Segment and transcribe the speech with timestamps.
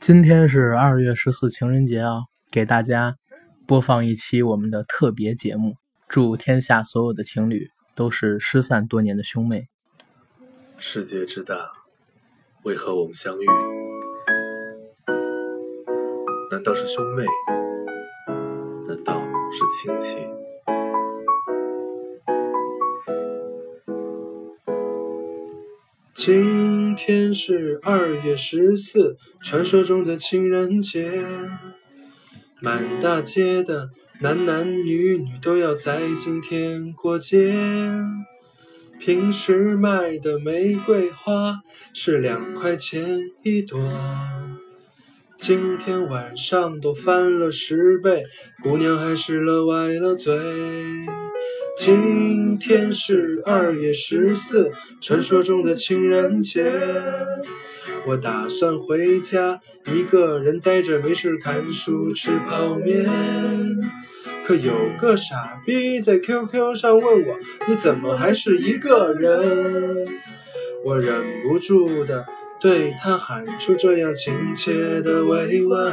[0.00, 3.16] 今天是二月十四情人节啊，给大家
[3.66, 5.76] 播放一期我们的特别节目，
[6.08, 9.68] 祝天下所有的情侣都是失散多年的兄妹。
[10.76, 11.72] 世界之大，
[12.64, 13.46] 为何我们相遇？
[16.50, 17.24] 难道是兄妹？
[18.86, 19.20] 难道
[19.50, 20.33] 是亲戚？
[26.14, 31.10] 今天是二月十四，传说中的情人节。
[32.60, 37.52] 满大街的男男女女都要在今天过节。
[39.00, 41.58] 平时卖的玫瑰花
[41.92, 43.80] 是两块钱一朵，
[45.36, 48.24] 今天晚上都翻了十倍，
[48.62, 50.38] 姑娘还是乐歪了嘴。
[51.76, 54.70] 今天是二月十四，
[55.00, 56.72] 传说中的情人节。
[58.06, 59.60] 我打算回家，
[59.92, 63.10] 一个人呆着没事看书吃泡面。
[64.46, 70.06] 可有个傻逼在 QQ 上问我，你怎么还是一个人？
[70.84, 72.24] 我忍不住的
[72.60, 75.92] 对他喊出这样亲切的慰问。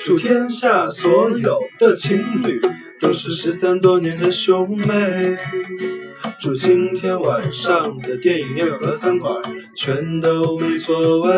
[0.00, 2.60] 祝天下所有的情侣。
[3.00, 5.36] 都是失散多年的兄妹，
[6.38, 9.34] 祝今天晚上的电影院和餐馆
[9.74, 11.30] 全都没座位。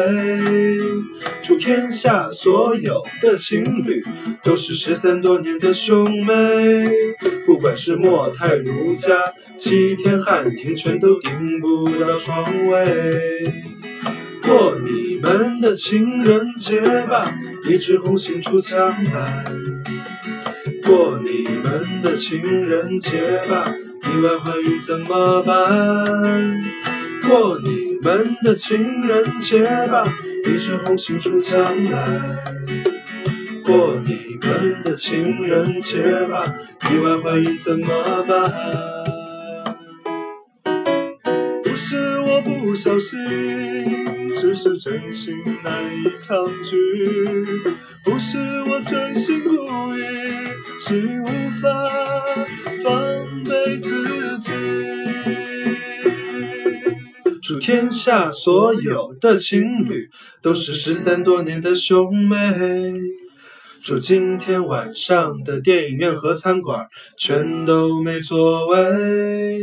[1.42, 4.02] 祝天下所有的情侣
[4.42, 6.88] 都是失散多年的兄妹，
[7.46, 13.44] 不管是莫泰、如家、七天、汉庭，全都订不到床位。
[14.42, 17.32] 过你们的情人节吧，
[17.70, 19.44] 一枝红杏出墙来。
[20.84, 26.62] 过你们的情人节吧，意外怀孕怎么办？
[27.28, 30.04] 过你们的情人节吧，
[30.46, 32.42] 一枝红杏出墙来。
[33.64, 36.44] 过你们的情人节吧，
[36.90, 37.86] 意外怀孕怎么
[38.26, 38.52] 办？
[41.62, 43.18] 不是我不小心，
[44.34, 47.04] 只是真心难以抗拒。
[48.04, 48.38] 不是
[48.68, 49.54] 我存心故
[49.96, 50.41] 意。
[50.84, 51.26] 是无
[51.60, 51.68] 法
[52.82, 54.50] 防备自己。
[57.40, 60.10] 祝天下所有的情侣
[60.40, 62.98] 都是失散多年的兄妹。
[63.80, 69.60] 祝今天晚上的电影院和餐馆全都没座位。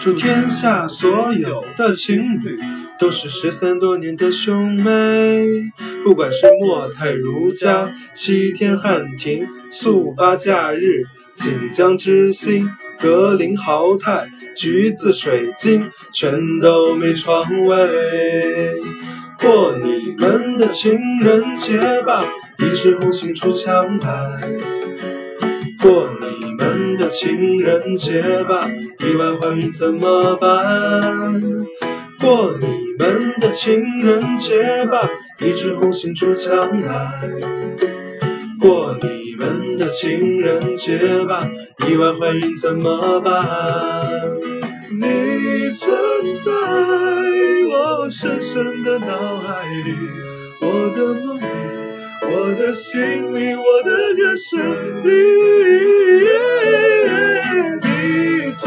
[0.00, 2.58] 祝天下所有的情侣
[2.98, 5.70] 都是失散多年的兄妹。
[6.04, 11.02] 不管是莫泰、如家、七天、汉庭、速八、假日、
[11.34, 18.74] 锦江之星、格林豪泰、橘子、水晶，全都没床位。
[19.38, 22.24] 过你们的情人节吧，
[22.58, 24.40] 一枝红杏出墙来。
[25.80, 31.40] 过你们的情人节吧，意外怀孕怎么办？
[32.20, 32.66] 过你
[32.98, 35.08] 们的情人节吧。
[35.40, 36.52] 一枝红杏出墙
[36.84, 37.22] 来，
[38.58, 41.48] 过你们的情人节吧，
[41.86, 43.40] 意外怀孕怎么办？
[44.90, 45.88] 你存
[46.44, 46.50] 在
[47.70, 49.94] 我深深的脑海里，
[50.60, 51.42] 我的梦里，
[52.22, 54.58] 我的心里，我的歌声
[55.04, 55.08] 里。
[57.80, 57.86] 你
[58.52, 58.66] 存